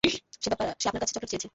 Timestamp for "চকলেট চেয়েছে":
1.13-1.47